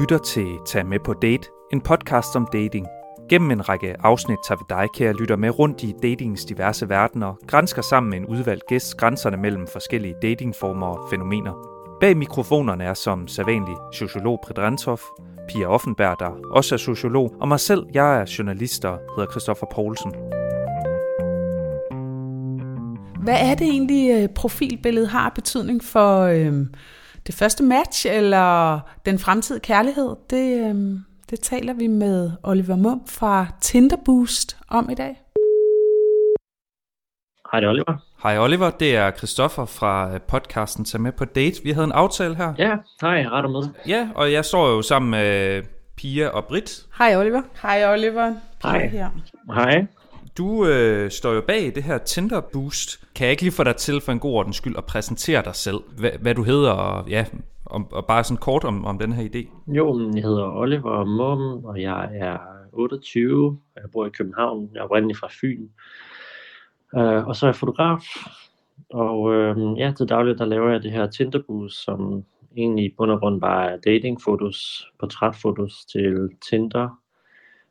[0.00, 2.86] lytter til Tag med på date, en podcast om dating.
[3.28, 7.34] Gennem en række afsnit tager vi dig, kære lytter, med rundt i datingens diverse verdener,
[7.46, 11.52] grænsker sammen med en udvalgt gæst grænserne mellem forskellige datingformer og fænomener.
[12.00, 14.98] Bag mikrofonerne er som sædvanlig sociolog Predrantov,
[15.48, 19.66] Pia Offenberg, der også er sociolog, og mig selv, jeg er journalist og hedder Christoffer
[19.74, 20.12] Poulsen.
[23.24, 26.66] Hvad er det egentlig, øh, profilbilledet har betydning for øh,
[27.26, 30.16] det første match eller den fremtidige kærlighed?
[30.30, 35.20] Det, øh, det taler vi med Oliver Mum fra Tinder Boost om i dag.
[37.52, 37.96] Hej, det er Oliver.
[38.22, 41.62] Hej Oliver, det er Christoffer fra podcasten Tag med på date.
[41.62, 42.54] Vi havde en aftale her.
[42.58, 43.62] Ja, hej, ret med.
[43.86, 45.62] Ja, og jeg står jo sammen med
[45.96, 46.86] Pia og Britt.
[46.98, 47.42] Hej Oliver.
[47.62, 48.34] Hej Oliver.
[48.62, 48.86] Pia hej.
[48.86, 49.10] Her.
[49.54, 49.86] Hej.
[50.38, 53.06] Du øh, står jo bag det her Tinder Boost.
[53.14, 55.54] Kan jeg ikke lige få dig til for en god ordens skyld at præsentere dig
[55.54, 57.24] selv, hvad, hvad du hedder, og, ja,
[57.64, 59.72] og, og bare sådan kort om, om den her idé?
[59.74, 62.38] Jo, jeg hedder Oliver Mum, og jeg er
[62.72, 63.46] 28.
[63.46, 64.70] og Jeg bor i København.
[64.74, 65.68] Jeg er oprindelig fra Fyn.
[66.92, 68.02] Uh, og så er jeg fotograf.
[68.90, 72.24] Og øh, ja, til daglig der laver jeg det her Tinder Boost, som
[72.56, 77.00] egentlig i bund og grund bare er datingfotos, portrætfotos til Tinder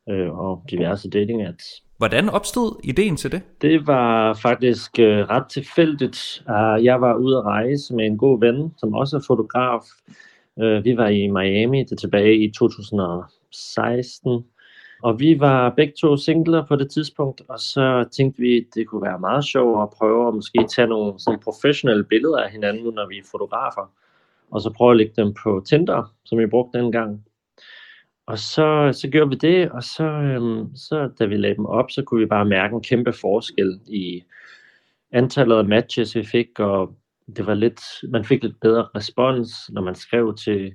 [0.07, 1.82] uh, og diverse dating apps.
[1.97, 3.41] Hvordan opstod ideen til det?
[3.61, 6.44] Det var faktisk øh, ret tilfældigt.
[6.50, 9.81] Uh, jeg var ude at rejse med en god ven, som også er fotograf.
[10.55, 14.45] Uh, vi var i Miami, det tilbage i 2016.
[15.03, 18.88] Og vi var begge to singler på det tidspunkt, og så tænkte vi, at det
[18.88, 22.94] kunne være meget sjovt at prøve at måske tage nogle sådan professionelle billeder af hinanden,
[22.94, 23.91] når vi er fotografer.
[24.52, 27.25] Og så prøve at lægge dem på Tinder, som vi brugte dengang.
[28.25, 31.91] Og så, så gjorde vi det, og så, øhm, så da vi lagde dem op,
[31.91, 34.23] så kunne vi bare mærke en kæmpe forskel i
[35.11, 36.95] antallet af matches, vi fik, og
[37.35, 40.73] det var lidt, man fik lidt bedre respons, når man skrev til,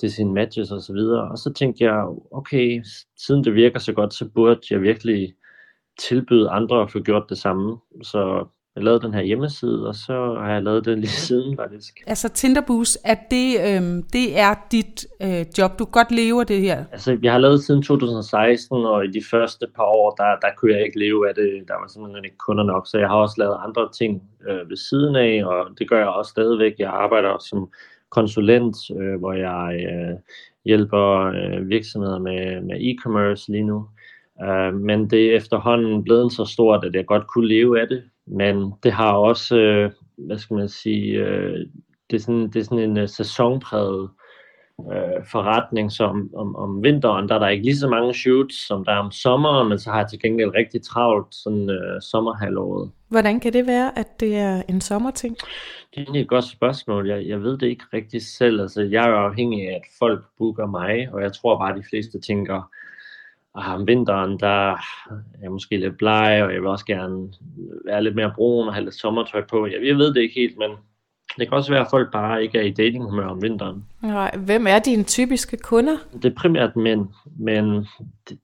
[0.00, 1.30] til sine matches og så videre.
[1.30, 2.82] Og så tænkte jeg, okay,
[3.16, 5.34] siden det virker så godt, så burde jeg virkelig
[5.98, 7.76] tilbyde andre at få gjort det samme.
[8.02, 8.46] Så
[8.76, 12.02] jeg lavede den her hjemmeside, og så har jeg lavet det lige siden faktisk.
[12.06, 15.78] Altså Tinderboost, er det, øhm, det er dit øh, job?
[15.78, 16.84] Du godt lever det her?
[16.92, 20.72] Altså jeg har lavet siden 2016, og i de første par år, der, der kunne
[20.72, 21.64] jeg ikke leve af det.
[21.68, 24.76] Der var simpelthen ikke kunder nok, så jeg har også lavet andre ting øh, ved
[24.76, 26.74] siden af, og det gør jeg også stadigvæk.
[26.78, 27.68] Jeg arbejder som
[28.10, 30.16] konsulent, øh, hvor jeg øh,
[30.64, 31.06] hjælper
[31.38, 33.88] øh, virksomheder med, med e-commerce lige nu.
[34.42, 38.02] Uh, men det er efterhånden blevet så stort, at jeg godt kunne leve af det.
[38.26, 41.58] Men det har også, øh, hvad skal man sige, øh,
[42.10, 44.08] det, er sådan, det er sådan en uh, sæsonpræget
[44.80, 48.84] øh, forretning, som om, om vinteren, der er der ikke lige så mange shoots, som
[48.84, 52.90] der er om sommeren, men så har jeg til gengæld rigtig travlt sådan øh, sommerhalvåret.
[53.08, 55.36] Hvordan kan det være, at det er en sommerting?
[55.94, 57.08] Det er et godt spørgsmål.
[57.08, 58.60] Jeg, jeg ved det ikke rigtig selv.
[58.60, 61.88] Altså, jeg er afhængig af, at folk booker mig, og jeg tror bare, at de
[61.90, 62.70] fleste tænker,
[63.56, 64.76] og om vinteren, der er
[65.42, 67.32] jeg måske lidt bleg, og jeg vil også gerne
[67.84, 69.66] være lidt mere brun og have lidt sommertøj på.
[69.66, 70.70] Jeg, jeg ved det ikke helt, men
[71.38, 73.84] det kan også være, at folk bare ikke er i datinghumør om vinteren.
[74.02, 75.96] Nej, hvem er dine typiske kunder?
[76.12, 77.06] Det er primært mænd,
[77.38, 77.86] men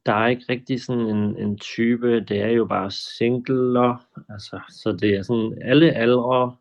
[0.06, 2.20] der er ikke rigtig sådan en, en type.
[2.20, 6.54] Det er jo bare singler, altså, så det er sådan alle aldre,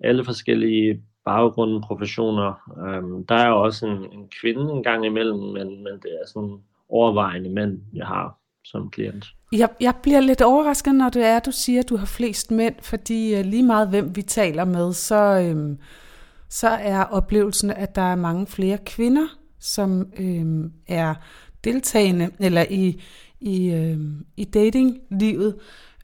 [0.00, 2.52] alle forskellige baggrunde, professioner.
[2.98, 6.26] Um, der er jo også en, en kvinde en gang imellem, men, men det er
[6.26, 6.58] sådan
[6.92, 9.26] overvejende mænd, jeg har som klient.
[9.52, 12.50] Jeg, jeg bliver lidt overrasket, når det er, at du siger, at du har flest
[12.50, 15.78] mænd, fordi øh, lige meget hvem vi taler med, så, øhm,
[16.48, 19.26] så er oplevelsen, at der er mange flere kvinder,
[19.60, 21.14] som øhm, er
[21.64, 23.02] deltagende eller i,
[23.40, 25.56] i, øhm, i datinglivet.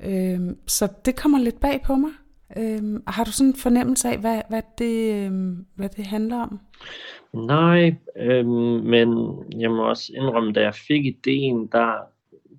[0.04, 2.10] Øhm, så det kommer lidt bag på mig.
[2.58, 6.60] Øhm, har du sådan en fornemmelse af, hvad, hvad, det, øhm, hvad det handler om?
[7.32, 9.08] Nej, øhm, men
[9.60, 11.92] jeg må også indrømme, da jeg fik ideen, der,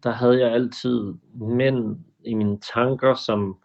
[0.04, 3.58] der havde jeg altid mænd i mine tanker som,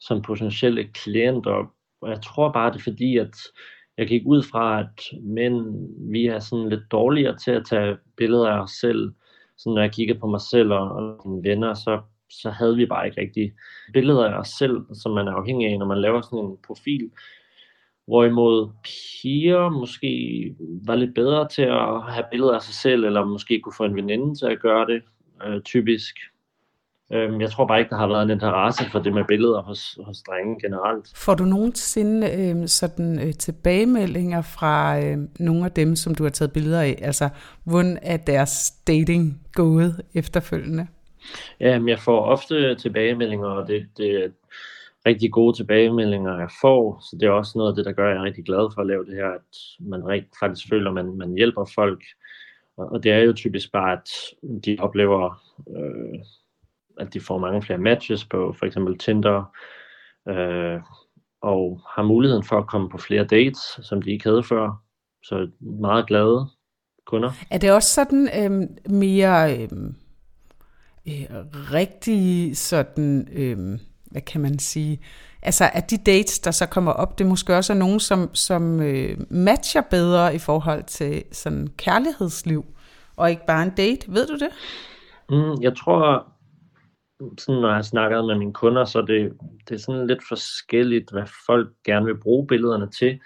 [0.00, 1.72] som potentielle klienter.
[2.00, 3.36] Og jeg tror bare, det er fordi, at
[3.98, 8.48] jeg gik ud fra, at mænd, vi er sådan lidt dårligere til at tage billeder
[8.48, 9.12] af os selv.
[9.58, 12.00] Så når jeg kiggede på mig selv og, og mine venner, så,
[12.32, 13.52] så havde vi bare ikke rigtig
[13.92, 17.10] billeder af os selv, som man er afhængig af, når man laver sådan en profil.
[18.06, 20.10] Hvorimod piger måske
[20.86, 23.96] var lidt bedre til at have billeder af sig selv, eller måske kunne få en
[23.96, 25.02] veninde til at gøre det,
[25.46, 26.16] øh, typisk.
[27.12, 29.98] Øhm, jeg tror bare ikke, der har været en interesse for det med billeder hos,
[30.04, 31.12] hos drenge generelt.
[31.16, 36.30] Får du nogensinde øh, sådan øh, tilbagemeldinger fra øh, nogle af dem, som du har
[36.30, 36.98] taget billeder af?
[37.02, 37.28] Altså,
[37.64, 40.86] hvordan er deres dating gået efterfølgende?
[41.60, 44.28] Ja, jeg får ofte tilbagemeldinger, og det, det, er
[45.06, 46.98] rigtig gode tilbagemeldinger, jeg får.
[47.10, 48.80] Så det er også noget af det, der gør, at jeg er rigtig glad for
[48.80, 52.02] at lave det her, at man rigtig faktisk føler, at man, man hjælper folk.
[52.76, 54.08] Og, og det er jo typisk bare, at
[54.64, 55.42] de oplever,
[55.76, 56.18] øh,
[57.00, 59.56] at de får mange flere matches på for eksempel Tinder,
[60.28, 60.80] øh,
[61.40, 64.82] og har muligheden for at komme på flere dates, som de ikke havde før.
[65.24, 66.46] Så meget glade
[67.06, 67.30] kunder.
[67.50, 69.68] Er det også sådan øh, mere øh,
[71.08, 71.36] øh,
[71.72, 73.78] rigtig sådan, øh,
[74.10, 75.00] hvad kan man sige,
[75.42, 78.80] altså at de dates, der så kommer op, det måske også er nogen, som, som
[78.80, 82.64] øh, matcher bedre i forhold til sådan kærlighedsliv,
[83.16, 84.12] og ikke bare en date.
[84.12, 84.48] Ved du det?
[85.30, 86.32] Mm, jeg tror,
[87.38, 89.32] sådan, når jeg har snakket med mine kunder, så det,
[89.68, 93.20] det er sådan lidt forskelligt, hvad folk gerne vil bruge billederne til.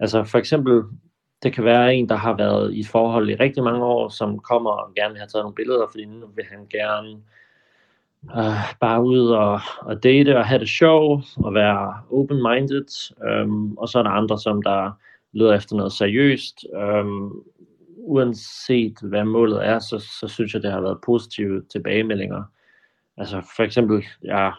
[0.00, 0.82] Altså for eksempel,
[1.42, 4.70] det kan være en, der har været i forhold i rigtig mange år, som kommer
[4.70, 7.08] og gerne vil have taget nogle billeder, fordi nu vil han gerne
[8.24, 13.12] øh, bare ud og, og date og have det sjov og være open-minded.
[13.28, 14.90] Øhm, og så er der andre, som der
[15.32, 16.66] leder efter noget seriøst.
[16.76, 17.30] Øhm,
[17.96, 22.42] uanset hvad målet er, så, så synes jeg, det har været positive tilbagemeldinger.
[23.16, 24.52] Altså for eksempel, jeg,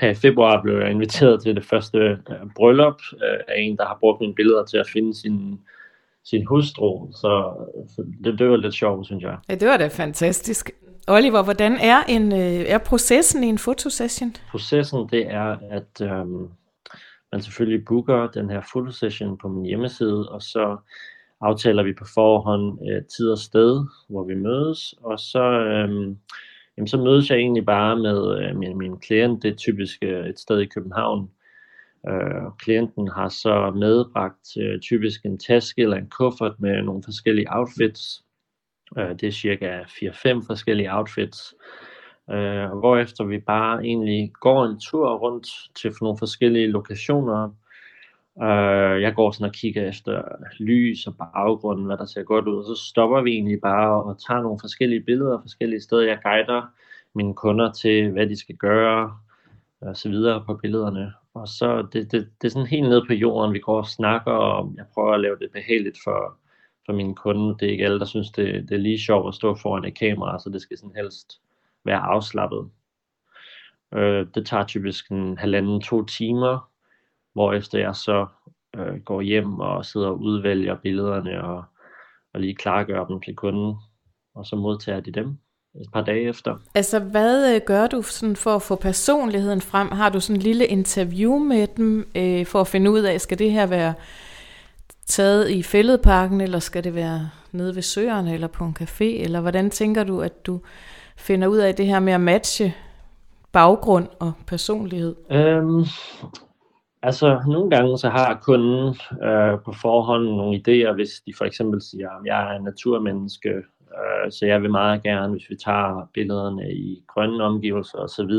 [0.00, 3.86] her i februar blev jeg inviteret til det første øh, bryllup øh, af en, der
[3.86, 5.60] har brugt mine billeder til at finde sin,
[6.24, 7.12] sin hustru.
[7.12, 7.52] Så,
[7.88, 9.36] så det, det var lidt sjovt, synes jeg.
[9.48, 10.70] Ja, det var da fantastisk.
[11.08, 14.36] Oliver, hvordan er, en, øh, er processen i en fotosession?
[14.50, 16.48] Processen, det er, at øhm,
[17.32, 20.76] man selvfølgelig booker den her fotosession på min hjemmeside, og så
[21.40, 26.16] aftaler vi på forhånd øh, tid og sted, hvor vi mødes, og så, øhm,
[26.76, 30.26] jamen, så mødes jeg egentlig bare med øh, min, min klient, det er typisk øh,
[30.26, 31.30] et sted i København,
[32.08, 37.46] øh, klienten har så medbragt øh, typisk en taske eller en kuffert med nogle forskellige
[37.50, 38.24] outfits,
[38.98, 41.54] Øh, det er cirka 4-5 forskellige outfits.
[42.30, 47.54] Øh, hvorefter vi bare egentlig går en tur rundt til nogle forskellige lokationer.
[48.42, 50.22] Øh, jeg går sådan og kigger efter
[50.60, 54.16] lys og baggrunden, hvad der ser godt ud, og så stopper vi egentlig bare og
[54.26, 56.02] tager nogle forskellige billeder forskellige steder.
[56.02, 56.62] Jeg guider
[57.14, 59.16] mine kunder til, hvad de skal gøre,
[59.82, 61.12] øh, og så videre på billederne.
[61.34, 64.32] Og så det, det, det er sådan helt ned på jorden, vi går og snakker,
[64.32, 66.38] og jeg prøver at lave det behageligt for,
[66.86, 67.56] for mine kunder.
[67.56, 69.98] Det er ikke alle, der synes, det, det er lige sjovt at stå foran et
[69.98, 71.40] kamera, så det skal sådan helst
[71.84, 72.70] være afslappet.
[73.94, 76.70] Øh, det tager typisk en halvanden, to timer,
[77.32, 78.26] hvor efter jeg så
[78.76, 81.64] øh, går hjem og sidder og udvælger billederne og,
[82.32, 83.76] og lige klargør dem til kunden,
[84.34, 85.38] og så modtager de dem
[85.74, 86.56] et par dage efter.
[86.74, 89.88] Altså, hvad øh, gør du sådan for at få personligheden frem?
[89.88, 93.38] Har du sådan en lille interview med dem, øh, for at finde ud af, skal
[93.38, 93.94] det her være
[95.06, 99.40] taget i fældeparken, eller skal det være nede ved søerne, eller på en café, eller
[99.40, 100.60] hvordan tænker du, at du
[101.16, 102.74] finder ud af det her med at matche
[103.52, 105.16] baggrund og personlighed?
[105.30, 105.84] Øhm,
[107.02, 111.82] altså, nogle gange så har kunden øh, på forhånd nogle idéer, hvis de for eksempel
[111.82, 113.48] siger, at jeg er en naturmenneske,
[113.98, 118.30] øh, så jeg vil meget gerne, hvis vi tager billederne i grønne omgivelser osv.,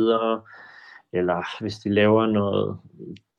[1.14, 2.78] eller hvis de laver noget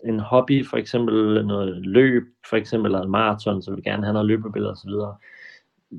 [0.05, 4.13] en hobby, for eksempel noget løb, for eksempel eller en maraton, så vi gerne have
[4.13, 4.91] noget løbebilleder osv.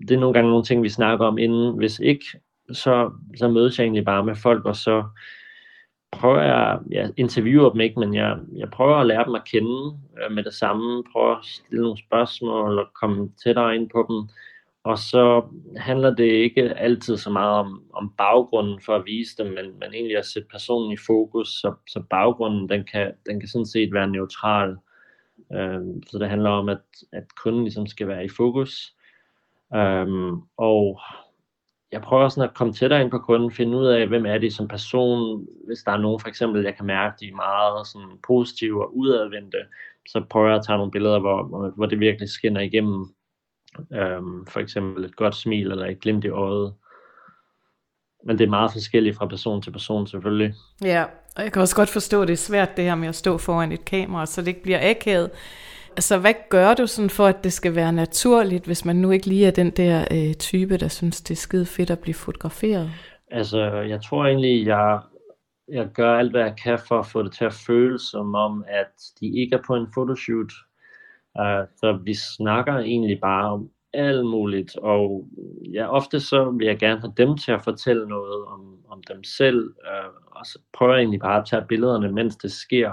[0.08, 1.78] Det er nogle gange nogle ting, vi snakker om inden.
[1.78, 2.26] Hvis ikke,
[2.72, 5.04] så, så mødes jeg egentlig bare med folk, og så
[6.12, 10.00] prøver jeg, jeg interviewer dem ikke, men jeg, jeg prøver at lære dem at kende
[10.24, 14.30] øh, med det samme, prøver at stille nogle spørgsmål og komme tættere ind på dem,
[14.84, 15.44] og så
[15.78, 19.94] handler det ikke altid så meget om, om baggrunden for at vise dem, men, men
[19.94, 23.94] egentlig at sætte personen i fokus, så, så baggrunden den kan, den kan sådan set
[23.94, 24.78] være neutral.
[25.54, 28.94] Øhm, så det handler om, at, at kunden ligesom skal være i fokus.
[29.76, 31.00] Øhm, og
[31.92, 34.52] jeg prøver sådan at komme tættere ind på kunden, finde ud af, hvem er de
[34.52, 35.48] som person.
[35.68, 38.98] Hvis der er nogen, for eksempel, jeg kan mærke, de er meget sådan, positive og
[38.98, 39.58] udadvendte,
[40.08, 43.16] så prøver jeg at tage nogle billeder, hvor, hvor det virkelig skinner igennem
[43.94, 46.74] Øhm, for eksempel et godt smil eller et glimt i øjet.
[48.26, 50.54] Men det er meget forskelligt fra person til person selvfølgelig.
[50.84, 51.04] Ja,
[51.36, 53.38] og jeg kan også godt forstå, at det er svært det her med at stå
[53.38, 55.32] foran et kamera, så det ikke bliver akavet.
[55.90, 59.28] Altså, hvad gør du sådan for, at det skal være naturligt, hvis man nu ikke
[59.28, 62.92] lige er den der øh, type, der synes, det er skide fedt at blive fotograferet?
[63.32, 65.00] Altså, jeg tror egentlig, jeg,
[65.68, 68.64] jeg gør alt, hvad jeg kan for at få det til at føles som om,
[68.68, 70.54] at de ikke er på en fotoshoot.
[71.40, 75.28] Uh, så vi snakker egentlig bare om alt muligt, og
[75.74, 79.24] ja, ofte så vil jeg gerne have dem til at fortælle noget om, om dem
[79.24, 82.92] selv, uh, og så prøver jeg egentlig bare at tage billederne, mens det sker.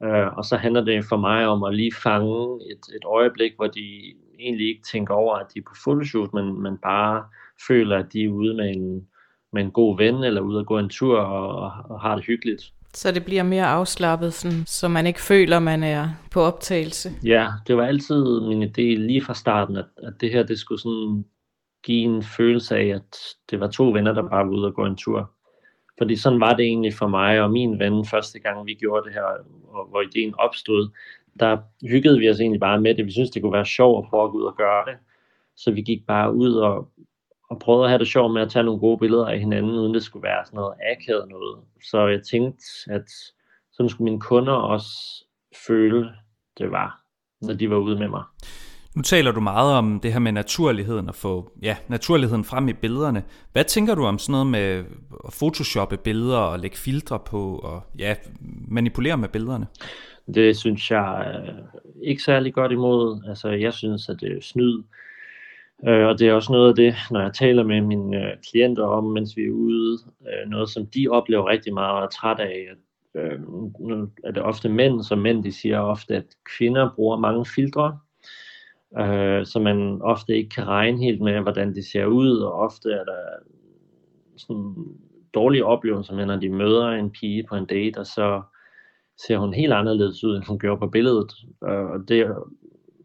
[0.00, 3.66] Uh, og så handler det for mig om at lige fange et, et øjeblik, hvor
[3.66, 7.24] de egentlig ikke tænker over, at de er på fotoshoot, men, men bare
[7.68, 9.08] føler, at de er ude med en,
[9.52, 12.72] med en god ven, eller ude at gå en tur og, og har det hyggeligt.
[12.94, 17.10] Så det bliver mere afslappet, sådan, så man ikke føler, man er på optagelse.
[17.24, 20.80] Ja, det var altid min idé lige fra starten, at, at det her det skulle
[20.80, 21.24] sådan
[21.82, 23.18] give en følelse af, at
[23.50, 25.30] det var to venner, der bare var ude og gå en tur.
[25.98, 29.12] Fordi sådan var det egentlig for mig og min ven første gang, vi gjorde det
[29.12, 29.22] her,
[29.68, 30.90] og hvor ideen opstod.
[31.40, 33.06] Der hyggede vi os egentlig bare med det.
[33.06, 34.94] Vi synes det kunne være sjovt at prøve at gå ud og gøre det.
[35.56, 36.88] Så vi gik bare ud og,
[37.52, 39.94] og prøvede at have det sjovt med at tage nogle gode billeder af hinanden, uden
[39.94, 41.58] det skulle være sådan noget akavet noget.
[41.90, 43.08] Så jeg tænkte, at
[43.72, 45.24] sådan skulle mine kunder også
[45.66, 46.10] føle,
[46.58, 47.00] det var,
[47.40, 48.22] når de var ude med mig.
[48.96, 52.72] Nu taler du meget om det her med naturligheden og få ja, naturligheden frem i
[52.72, 53.22] billederne.
[53.52, 54.84] Hvad tænker du om sådan noget med
[55.24, 58.14] at photoshoppe billeder og lægge filtre på og ja,
[58.68, 59.66] manipulere med billederne?
[60.34, 61.52] Det synes jeg er
[62.02, 63.22] ikke særlig godt imod.
[63.28, 64.82] Altså, jeg synes, at det er snyd.
[65.88, 68.84] Øh, og det er også noget af det, når jeg taler med mine øh, klienter
[68.84, 72.40] om, mens vi er ude, øh, noget som de oplever rigtig meget og er træt
[72.40, 72.66] af.
[72.70, 73.40] At, øh,
[73.80, 77.98] nu er det ofte mænd, som mænd de siger ofte, at kvinder bruger mange filtre,
[78.98, 82.92] øh, så man ofte ikke kan regne helt med, hvordan det ser ud, og ofte
[82.92, 83.20] er der
[84.36, 84.74] sådan
[85.34, 88.42] dårlige oplevelser med, når de møder en pige på en date, og så
[89.26, 91.32] ser hun helt anderledes ud, end hun gjorde på billedet.
[91.68, 92.36] Øh, og det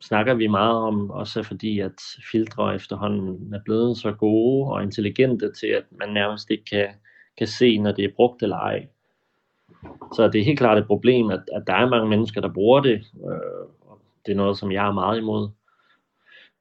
[0.01, 2.01] snakker vi meget om, også fordi at
[2.31, 6.87] filtre efterhånden er blevet så gode og intelligente til, at man nærmest ikke kan,
[7.37, 8.87] kan se, når det er brugt eller ej.
[10.13, 12.81] Så det er helt klart et problem, at, at der er mange mennesker, der bruger
[12.81, 12.95] det.
[13.29, 13.67] Øh,
[14.25, 15.49] det er noget, som jeg er meget imod.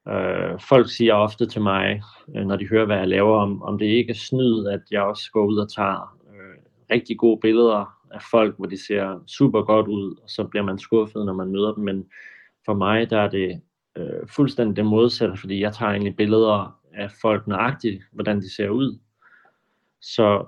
[0.09, 2.03] Øh, folk siger ofte til mig,
[2.37, 5.03] øh, når de hører, hvad jeg laver, om, om det ikke er snyd, at jeg
[5.03, 6.57] også går ud og tager øh,
[6.91, 10.79] rigtig gode billeder af folk, hvor de ser super godt ud, og så bliver man
[10.79, 11.85] skuffet, når man møder dem.
[11.85, 12.07] Men
[12.67, 13.61] for mig, der er det
[13.97, 18.69] øh, fuldstændig det modsatte, fordi jeg tager egentlig billeder af folk nøjagtigt, hvordan de ser
[18.69, 18.99] ud.
[20.01, 20.47] Så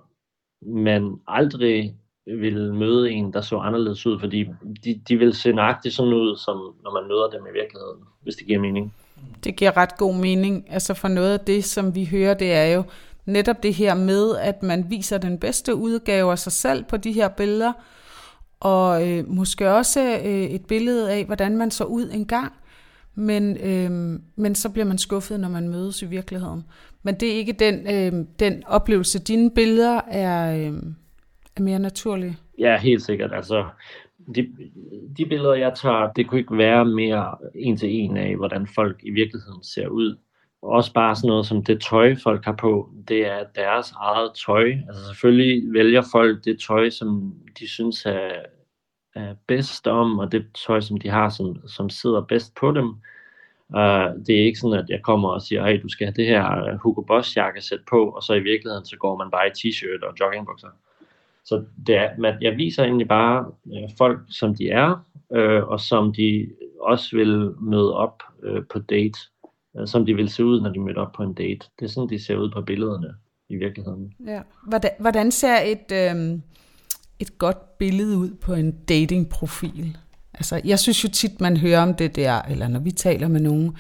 [0.62, 1.94] man aldrig
[2.26, 4.46] vil møde en, der så anderledes ud, fordi
[4.84, 8.36] de, de vil se nøjagtigt sådan ud, som når man møder dem i virkeligheden, hvis
[8.36, 8.94] det giver mening.
[9.44, 10.66] Det giver ret god mening.
[10.70, 12.82] Altså for noget af det, som vi hører, det er jo
[13.26, 17.12] netop det her med, at man viser den bedste udgave af sig selv på de
[17.12, 17.72] her billeder,
[18.60, 22.52] og øh, måske også øh, et billede af, hvordan man så ud engang,
[23.14, 26.64] men, øh, men så bliver man skuffet, når man mødes i virkeligheden.
[27.02, 29.18] Men det er ikke den, øh, den oplevelse.
[29.18, 30.82] Dine billeder er, øh,
[31.56, 32.36] er mere naturlige.
[32.58, 33.30] Ja, helt sikkert.
[33.34, 33.66] Altså,
[34.34, 34.48] de,
[35.18, 39.00] de billeder, jeg tager, det kunne ikke være mere en til en af, hvordan folk
[39.02, 40.16] i virkeligheden ser ud.
[40.62, 44.72] Også bare sådan noget som det tøj, folk har på, det er deres eget tøj.
[44.88, 48.30] Altså selvfølgelig vælger folk det tøj, som de synes er,
[49.14, 52.94] er bedst om, og det tøj, som de har, som, som sidder bedst på dem.
[53.74, 56.26] Uh, det er ikke sådan, at jeg kommer og siger, hey, du skal have det
[56.26, 59.50] her øh, Hugo Boss jakkesæt på, og så i virkeligheden, så går man bare i
[59.50, 60.68] t-shirt og joggingbukser.
[61.44, 65.80] Så det er, man, jeg viser egentlig bare øh, folk, som de er, øh, og
[65.80, 66.50] som de
[66.80, 69.37] også vil møde op øh, på date, øh,
[69.86, 71.66] som de vil se ud, når de møder op på en date.
[71.78, 73.14] Det er sådan, de ser ud på billederne
[73.48, 74.12] i virkeligheden.
[74.26, 74.40] Ja.
[74.66, 76.38] Hvordan, hvordan ser et, øh,
[77.18, 79.96] et godt billede ud på en datingprofil?
[80.34, 83.40] Altså, jeg synes jo tit, man hører om det der, eller når vi taler med
[83.40, 83.76] nogen,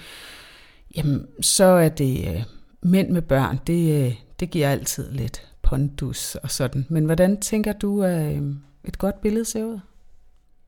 [0.96, 2.42] jamen, så er det øh,
[2.82, 6.86] mænd med børn, det, øh, det giver altid lidt pondus og sådan.
[6.88, 8.42] Men hvordan tænker du, at øh,
[8.84, 9.78] et godt billede ser ud?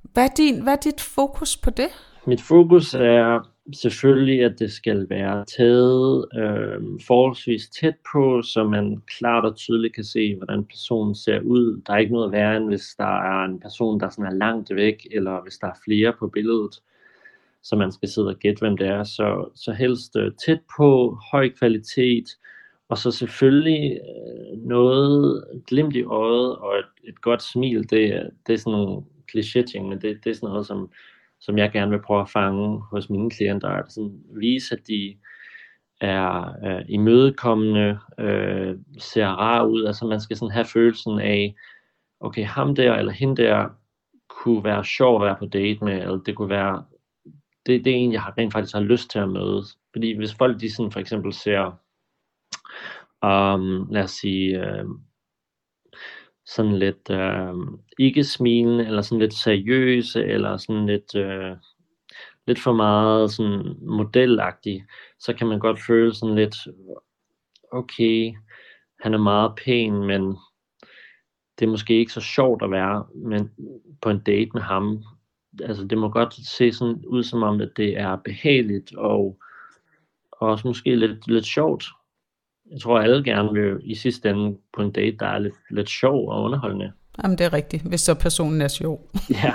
[0.02, 1.88] Hvad er, din, hvad er dit fokus på det?
[2.26, 9.02] Mit fokus er selvfølgelig, at det skal være taget øh, forholdsvis tæt på, så man
[9.19, 11.83] klart og tydeligt kan se, hvordan personen ser ud.
[11.87, 14.75] Der er ikke noget værre, end hvis der er en person, der sådan er langt
[14.75, 16.83] væk, eller hvis der er flere på billedet,
[17.62, 19.05] så man skal sidde og gætte, hvem det er.
[19.05, 22.25] Så, så helst øh, tæt på, høj kvalitet,
[22.88, 28.52] og så selvfølgelig øh, noget glimt i øjet og et, et godt smil, det, det
[28.52, 29.02] er sådan nogle
[29.33, 30.90] kliché-ting, men det, det er sådan noget, som,
[31.40, 33.68] som jeg gerne vil prøve at fange hos mine klienter.
[33.68, 35.16] At sådan vise, at de
[36.00, 39.85] er øh, imødekommende, øh, ser rar ud.
[39.85, 41.54] Altså man skal sådan have følelsen af,
[42.20, 43.68] okay, ham der eller hende der
[44.28, 46.85] kunne være sjov at være på date med, eller det kunne være,
[47.66, 49.62] det, det er en, jeg rent faktisk har lyst til at møde.
[49.92, 51.64] Fordi hvis folk de sådan for eksempel ser
[53.25, 54.85] um, lad os sige, øh,
[56.47, 57.54] sådan lidt øh,
[57.99, 61.56] ikke smilende, eller sådan lidt seriøse, eller sådan lidt, øh,
[62.47, 64.85] lidt for meget sådan modelagtig,
[65.18, 66.56] så kan man godt føle sådan lidt,
[67.73, 68.32] okay,
[69.00, 70.37] han er meget pæn, men
[71.59, 73.50] det er måske ikke så sjovt at være men
[74.02, 75.04] på en date med ham.
[75.62, 79.38] Altså det må godt se sådan ud som om, at det er behageligt og,
[80.32, 81.85] og også måske lidt, lidt sjovt
[82.72, 85.90] jeg tror alle gerne vil i sidste ende på en date, der er lidt, lidt
[85.90, 86.92] sjov og underholdende.
[87.22, 89.10] Jamen det er rigtigt, hvis så personen er sjov.
[89.30, 89.54] Ja.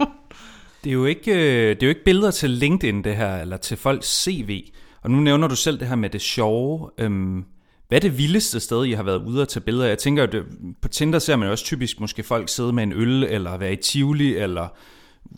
[0.84, 3.56] det, er jo ikke, øh, det er jo ikke billeder til LinkedIn det her, eller
[3.56, 4.64] til folks CV.
[5.02, 6.90] Og nu nævner du selv det her med det sjove.
[6.98, 7.44] Øhm,
[7.88, 9.86] hvad er det vildeste sted, I har været ude og tage billeder?
[9.86, 10.36] Jeg tænker, at
[10.82, 13.72] på Tinder ser man jo også typisk måske folk sidde med en øl, eller være
[13.72, 14.68] i Tivoli, eller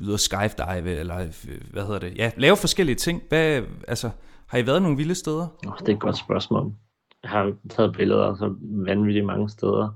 [0.00, 1.26] ude og skydive, eller
[1.72, 2.12] hvad hedder det?
[2.16, 3.22] Ja, lave forskellige ting.
[3.28, 4.10] Hvad, altså,
[4.46, 5.46] har I været nogle vilde steder?
[5.66, 6.72] Oh, det er et godt spørgsmål.
[7.25, 9.94] Har taget billeder så vanvittigt mange steder.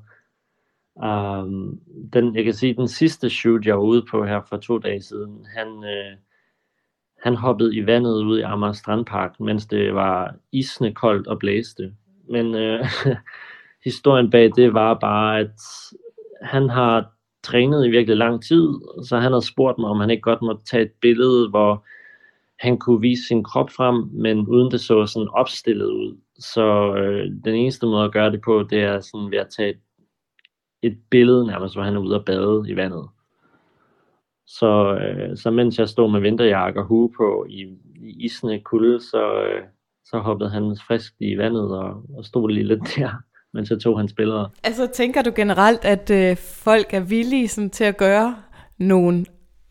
[0.94, 1.80] Um,
[2.12, 5.02] den, jeg kan sige, den sidste shoot, jeg var ude på her for to dage
[5.02, 6.16] siden, han, øh,
[7.22, 11.94] han hoppede i vandet ud i Amager Strandpark, mens det var isne koldt og blæste.
[12.30, 12.86] Men øh,
[13.84, 15.60] historien bag det var bare, at
[16.42, 17.12] han har
[17.42, 18.68] trænet i virkelig lang tid,
[19.08, 21.86] så han havde spurgt mig, om han ikke godt måtte tage et billede, hvor
[22.58, 26.16] han kunne vise sin krop frem, men uden det så sådan opstillet ud.
[26.42, 29.70] Så øh, den eneste måde at gøre det på, det er sådan ved at tage
[29.70, 29.80] et,
[30.82, 33.08] et billede nærmest, hvor han er ude at bade i vandet.
[34.46, 37.62] Så, øh, så mens jeg stod med vinterjakke og hue på i,
[38.02, 39.62] i isende kulde, så, øh,
[40.04, 43.10] så hoppede han frisk i vandet og, og stod lige lidt der,
[43.54, 44.48] mens jeg tog hans billeder.
[44.64, 48.36] Altså tænker du generelt, at øh, folk er villige sådan, til at gøre
[48.78, 49.24] nogle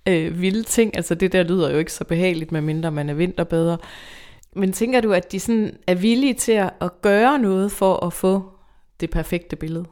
[0.10, 0.96] øh, vilde ting?
[0.96, 3.78] Altså det der lyder jo ikke så behageligt, medmindre man er vinterbader.
[4.56, 8.44] Men tænker du, at de sådan er villige til at, gøre noget for at få
[9.00, 9.86] det perfekte billede?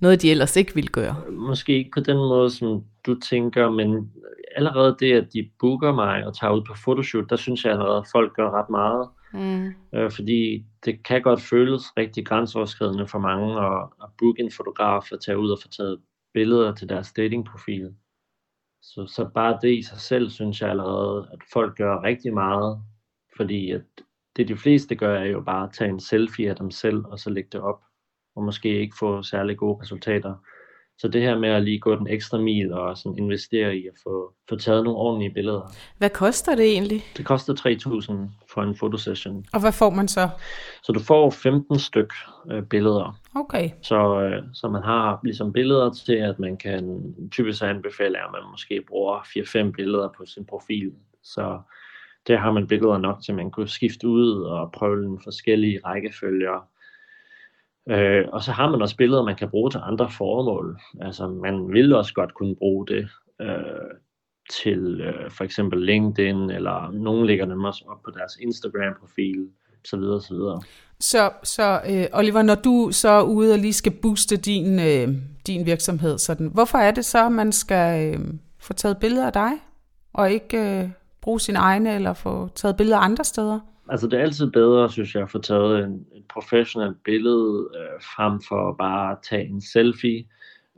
[0.00, 1.16] Noget, de ellers ikke vil gøre?
[1.30, 4.12] Måske ikke på den måde, som du tænker, men
[4.56, 7.96] allerede det, at de booker mig og tager ud på fotoshoot, der synes jeg allerede,
[7.96, 9.08] at folk gør ret meget.
[9.32, 9.72] Mm.
[9.94, 15.12] Øh, fordi det kan godt føles rigtig grænseoverskridende for mange at, at booke en fotograf
[15.12, 16.00] og tage ud og få taget
[16.34, 17.94] billeder til deres datingprofil.
[18.82, 22.82] Så, så bare det i sig selv, synes jeg allerede, at folk gør rigtig meget,
[23.40, 23.82] fordi at
[24.36, 27.18] det de fleste gør, er jo bare at tage en selfie af dem selv, og
[27.18, 27.80] så lægge det op,
[28.36, 30.34] og måske ikke få særlig gode resultater.
[30.98, 33.94] Så det her med at lige gå den ekstra mil og sådan investere i at
[34.02, 35.72] få, få taget nogle ordentlige billeder.
[35.98, 37.04] Hvad koster det egentlig?
[37.16, 38.12] Det koster 3.000
[38.52, 39.44] for en fotosession.
[39.52, 40.28] Og hvad får man så?
[40.82, 42.12] Så du får 15 styk
[42.50, 43.20] øh, billeder.
[43.34, 43.70] Okay.
[43.82, 48.50] Så, øh, så man har ligesom billeder til, at man kan typisk anbefale, at man
[48.50, 49.18] måske bruger
[49.68, 50.92] 4-5 billeder på sin profil.
[51.22, 51.60] Så
[52.30, 55.80] der har man billeder nok til, at man kunne skifte ud og prøve den forskellige
[55.84, 56.68] rækkefølger
[57.88, 60.80] Øh, og så har man også billeder, man kan bruge til andre formål.
[61.00, 63.08] Altså man vil også godt kunne bruge det
[63.40, 63.90] øh,
[64.50, 69.48] til øh, for eksempel LinkedIn, eller nogen lægger dem også op på deres Instagram-profil,
[69.84, 70.62] så videre, så videre.
[71.00, 75.08] Så, så øh, Oliver, når du så er ude og lige skal booste din, øh,
[75.46, 78.20] din virksomhed, sådan, hvorfor er det så, at man skal øh,
[78.60, 79.50] få taget billeder af dig,
[80.12, 80.88] og ikke øh,
[81.22, 83.60] bruge sine egne, eller få taget billeder andre steder?
[83.88, 88.02] Altså det er altid bedre, synes jeg, at få taget en, et professionelt billede øh,
[88.02, 90.24] frem for bare at tage en selfie.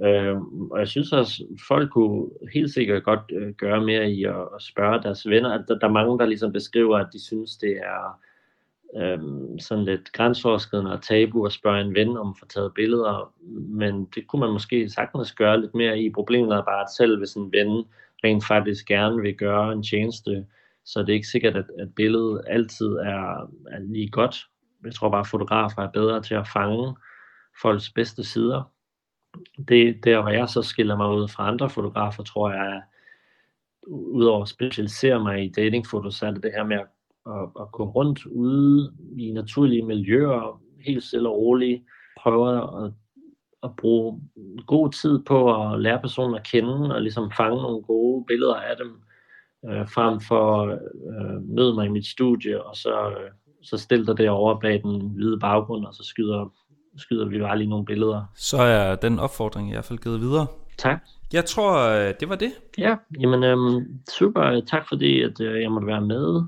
[0.04, 0.36] Øh,
[0.70, 4.62] og jeg synes også, folk kunne helt sikkert godt øh, gøre mere i at, at
[4.62, 5.52] spørge deres venner.
[5.52, 8.18] Altså, der, der er mange, der ligesom beskriver, at de synes, det er
[8.96, 9.18] øh,
[9.58, 13.34] sådan lidt grænseoverskridende og tabu at spørge en ven om at få taget billeder.
[13.68, 16.10] Men det kunne man måske sagtens gøre lidt mere i.
[16.10, 17.84] Problemet er bare, at selv hvis en ven
[18.24, 20.46] rent faktisk gerne vil gøre en tjeneste,
[20.84, 24.46] så det er ikke sikkert, at, at billedet altid er, er lige godt.
[24.84, 26.94] Jeg tror bare, at fotografer er bedre til at fange
[27.62, 28.72] folks bedste sider.
[29.68, 32.80] Det der, hvor jeg så skiller mig ud fra andre fotografer, tror jeg, er,
[33.88, 36.86] udover at specialisere mig i datingfotos, så er det det her med at,
[37.26, 41.82] at, at gå rundt ude i naturlige miljøer, helt stille og roligt,
[42.20, 42.92] prøve at,
[43.62, 44.20] at bruge
[44.66, 48.76] god tid på at lære personen at kende, og ligesom fange nogle gode billeder af
[48.76, 49.02] dem,
[49.70, 50.62] øh, frem for
[51.10, 53.30] øh, møde mig i mit studie, og så, øh,
[53.62, 56.52] så stille dig derovre bag den hvide baggrund, og så skyder,
[56.96, 58.24] skyder vi bare lige nogle billeder.
[58.34, 60.46] Så er den opfordring i hvert fald givet videre.
[60.78, 61.00] Tak.
[61.32, 62.52] Jeg tror, øh, det var det.
[62.78, 64.60] Ja, jamen øh, super.
[64.66, 66.42] Tak fordi, at øh, jeg måtte være med.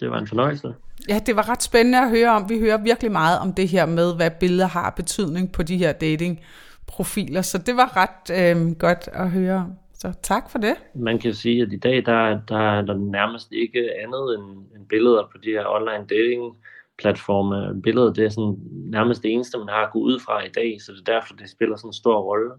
[0.00, 0.74] Det var en fornøjelse.
[1.08, 2.48] Ja, det var ret spændende at høre om.
[2.48, 5.92] Vi hører virkelig meget om det her med, hvad billeder har betydning på de her
[5.92, 7.42] datingprofiler.
[7.42, 9.72] Så det var ret øh, godt at høre om.
[9.94, 10.74] Så tak for det.
[10.94, 14.88] Man kan sige, at i dag der, der er der nærmest ikke andet end, end
[14.88, 16.56] billeder på de her online dating
[16.98, 17.82] platforme.
[17.82, 20.80] Billeder det er sådan nærmest det eneste, man har at gå ud fra i dag,
[20.80, 22.50] så det er derfor, det spiller sådan en stor rolle.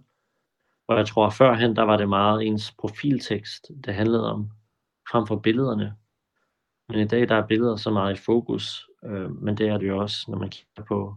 [0.88, 4.49] Og jeg tror, at førhen, der var det meget ens profiltekst, det handlede om,
[5.12, 5.93] frem for billederne.
[6.91, 9.88] Men i dag, der er billeder så meget i fokus, øh, men det er det
[9.88, 11.15] jo også, når man kigger på,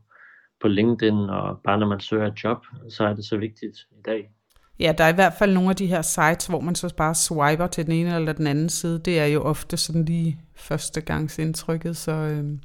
[0.61, 4.03] på LinkedIn, og bare når man søger et job, så er det så vigtigt i
[4.05, 4.31] dag.
[4.79, 7.15] Ja, der er i hvert fald nogle af de her sites, hvor man så bare
[7.15, 8.99] swiper til den ene eller den anden side.
[8.99, 12.59] Det er jo ofte sådan lige førstegangsindtrykket, så øh,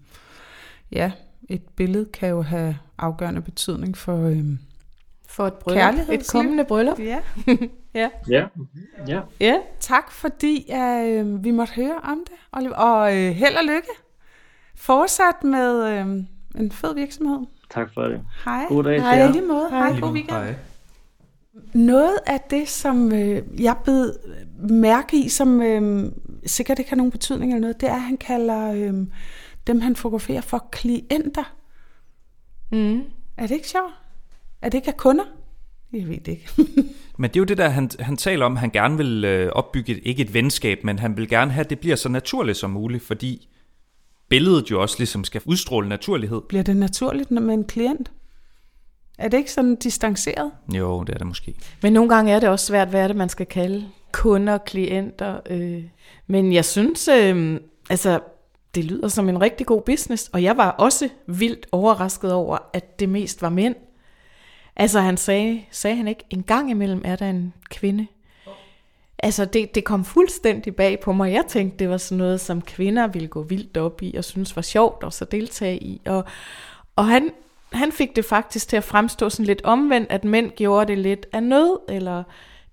[0.91, 1.11] ja,
[1.49, 4.45] et billede kan jo have afgørende betydning for, øh,
[5.29, 6.09] for et bryllup.
[6.11, 6.99] Et kommende bryllup.
[6.99, 7.19] Ja.
[7.93, 8.09] ja.
[8.29, 8.45] ja.
[9.07, 9.21] Ja.
[9.39, 9.55] ja.
[9.79, 12.75] Tak fordi øh, vi måtte høre om det, Oliver.
[12.75, 13.89] Og øh, held og lykke.
[14.75, 16.05] Fortsat med øh,
[16.61, 17.39] en fed virksomhed.
[17.69, 18.21] Tak for det.
[18.45, 18.65] Hej.
[18.69, 19.29] God dag til Hej, jer.
[19.29, 19.69] i lige måde.
[19.69, 20.37] Hej, Lige god weekend.
[20.37, 20.55] Hej.
[21.73, 24.05] Noget af det, som øh, jeg blev
[24.59, 26.11] mærke i, som øh,
[26.45, 28.93] sikkert ikke har nogen betydning eller noget, det er, at han kalder øh,
[29.67, 31.53] dem, han fotograferer for klienter.
[32.71, 33.03] Mm.
[33.37, 33.93] Er det ikke sjovt?
[34.61, 35.23] Er det ikke af kunder?
[35.93, 36.49] Jeg ved det ikke.
[37.19, 39.91] Men det er jo det der, han, han taler om, han gerne vil øh, opbygge,
[39.91, 42.69] et, ikke et venskab, men han vil gerne have, at det bliver så naturligt som
[42.69, 43.47] muligt, fordi
[44.29, 46.41] billedet jo også ligesom skal udstråle naturlighed.
[46.41, 48.11] Bliver det naturligt med en klient?
[49.17, 50.51] Er det ikke sådan distanceret?
[50.75, 51.55] Jo, det er det måske.
[51.81, 55.39] Men nogle gange er det også svært, hvad er det, man skal kalde kunder, klienter.
[55.49, 55.83] Øh.
[56.27, 58.19] Men jeg synes, øh, altså,
[58.75, 62.99] det lyder som en rigtig god business, og jeg var også vildt overrasket over, at
[62.99, 63.75] det mest var mænd.
[64.79, 68.07] Altså han sagde, sagde han ikke, en gang imellem er der en kvinde.
[69.23, 71.33] Altså det, det kom fuldstændig bag på mig.
[71.33, 74.55] Jeg tænkte, det var sådan noget, som kvinder ville gå vildt op i, og synes
[74.55, 76.01] var sjovt og så deltage i.
[76.05, 76.25] Og,
[76.95, 77.31] og han,
[77.73, 81.25] han fik det faktisk til at fremstå sådan lidt omvendt, at mænd gjorde det lidt
[81.33, 82.23] af nød, eller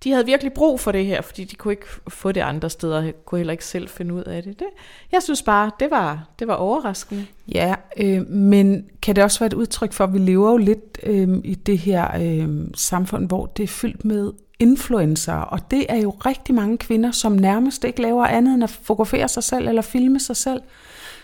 [0.03, 3.11] de havde virkelig brug for det her, fordi de kunne ikke få det andre steder,
[3.25, 4.59] kunne heller ikke selv finde ud af det.
[4.59, 4.67] det
[5.11, 7.25] jeg synes bare, det var, det var overraskende.
[7.47, 10.99] Ja, øh, men kan det også være et udtryk for, at vi lever jo lidt
[11.03, 15.97] øh, i det her øh, samfund, hvor det er fyldt med influencer, og det er
[15.97, 19.81] jo rigtig mange kvinder, som nærmest ikke laver andet end at fotografere sig selv eller
[19.81, 20.61] filme sig selv.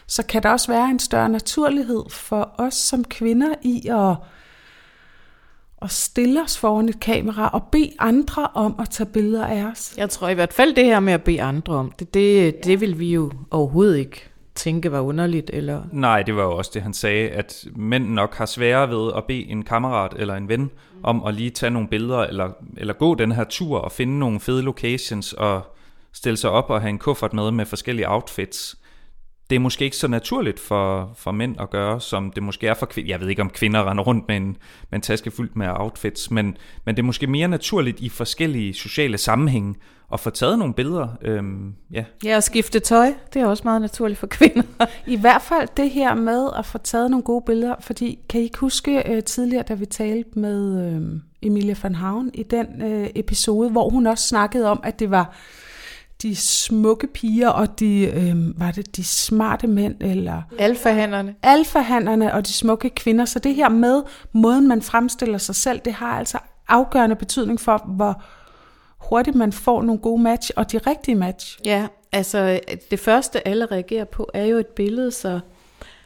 [0.07, 4.15] Så kan der også være en større naturlighed for os som kvinder i at,
[5.83, 9.93] at stille os foran et kamera og bede andre om at tage billeder af os.
[9.97, 12.81] Jeg tror i hvert fald det her med at bede andre om det, det, det
[12.81, 15.49] vil vi jo overhovedet ikke tænke var underligt.
[15.53, 15.81] Eller...
[15.91, 19.23] Nej, det var jo også det, han sagde, at mænd nok har sværere ved at
[19.23, 20.71] bede en kammerat eller en ven
[21.03, 24.39] om at lige tage nogle billeder, eller, eller gå den her tur og finde nogle
[24.39, 25.61] fede locations og
[26.13, 28.77] stille sig op og have en kuffert med med forskellige outfits.
[29.49, 32.73] Det er måske ikke så naturligt for, for mænd at gøre, som det måske er
[32.73, 33.09] for kvinder.
[33.09, 34.57] Jeg ved ikke, om kvinder render rundt med en,
[34.89, 38.73] med en taske fyldt med outfits, men, men det er måske mere naturligt i forskellige
[38.73, 39.75] sociale sammenhænge
[40.13, 41.07] at få taget nogle billeder.
[41.21, 42.03] Øhm, ja.
[42.23, 44.63] Ja, at skifte tøj, det er også meget naturligt for kvinder.
[45.07, 48.43] I hvert fald det her med at få taget nogle gode billeder, fordi kan I
[48.43, 53.09] ikke huske øh, tidligere, da vi talte med øh, Emilia van Havn i den øh,
[53.15, 55.35] episode, hvor hun også snakkede om, at det var
[56.23, 61.35] de smukke piger og de, øh, var det de smarte mænd, eller Alfahanderne.
[61.43, 63.25] alfahanderne og de smukke kvinder.
[63.25, 67.83] Så det her med måden, man fremstiller sig selv, det har altså afgørende betydning for,
[67.95, 68.23] hvor
[69.09, 71.59] hurtigt man får nogle gode match, og de rigtige match.
[71.65, 72.59] Ja, altså
[72.91, 75.39] det første alle reagerer på er jo et billede, så,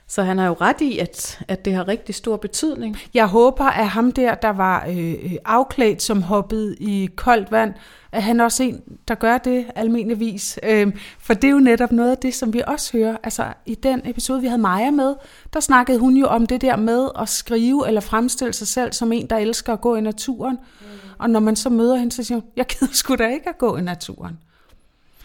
[0.07, 2.97] så han har jo ret i, at, at det har rigtig stor betydning.
[3.13, 7.73] Jeg håber, at ham der, der var øh, øh, afklædt, som hoppede i koldt vand,
[8.17, 10.59] at han også er en, der gør det almindeligvis.
[10.63, 13.17] Øh, for det er jo netop noget af det, som vi også hører.
[13.23, 15.15] Altså i den episode, vi havde Maja med,
[15.53, 19.11] der snakkede hun jo om det der med at skrive eller fremstille sig selv som
[19.11, 20.57] en, der elsker at gå i naturen.
[20.81, 20.87] Mm.
[21.17, 23.57] Og når man så møder hende, så siger hun, jeg gider sgu da ikke at
[23.57, 24.37] gå i naturen.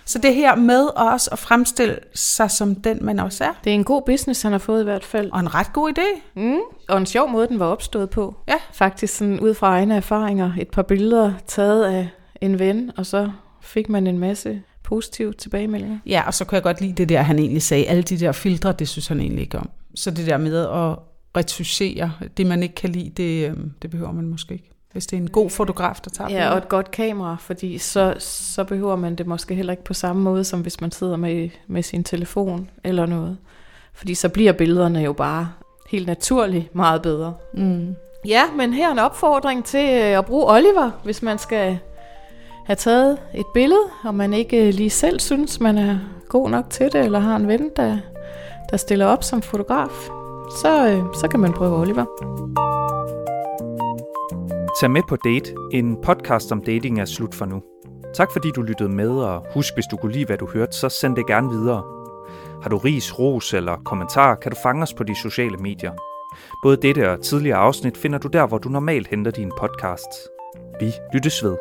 [0.04, 3.52] Så det her med også at fremstille sig som den, man også er.
[3.64, 5.30] Det er en god business, han har fået i hvert fald.
[5.30, 6.40] Og en ret god idé.
[6.40, 6.58] Mm.
[6.88, 8.34] Og en sjov måde, den var opstået på.
[8.48, 8.56] Ja.
[8.72, 10.52] Faktisk sådan ud fra egne erfaringer.
[10.60, 12.08] Et par billeder taget af
[12.42, 15.98] en ven, og så fik man en masse positive tilbagemeldinger.
[16.06, 17.86] Ja, og så kan jeg godt lide det der, han egentlig sagde.
[17.86, 19.70] Alle de der filtre, det synes han egentlig ikke om.
[19.94, 20.96] Så det der med at
[21.36, 24.68] retuschere, det man ikke kan lide, det, øhm, det behøver man måske ikke.
[24.92, 26.50] Hvis det er en god fotograf, der tager Ja, billeder.
[26.50, 30.22] og et godt kamera, fordi så, så behøver man det måske heller ikke på samme
[30.22, 33.36] måde, som hvis man sidder med, med sin telefon eller noget.
[33.94, 35.48] Fordi så bliver billederne jo bare
[35.90, 37.34] helt naturligt meget bedre.
[37.54, 37.94] Mm.
[38.26, 41.78] Ja, men her er en opfordring til øh, at bruge Oliver, hvis man skal
[42.64, 45.98] have taget et billede, og man ikke øh, lige selv synes, man er
[46.28, 47.98] god nok til det, eller har en ven, der,
[48.70, 50.08] der stiller op som fotograf.
[50.60, 52.04] Så, øh, så kan man prøve Oliver.
[54.80, 57.62] Tag med på Date, en podcast om dating er slut for nu.
[58.14, 60.88] Tak fordi du lyttede med, og husk, hvis du kunne lide, hvad du hørte, så
[60.88, 61.82] send det gerne videre.
[62.62, 65.92] Har du ris, ros eller kommentar, kan du fange os på de sociale medier.
[66.62, 70.28] Både dette og tidligere afsnit finder du der, hvor du normalt henter dine podcasts.
[70.80, 71.56] Vi lyttes ved.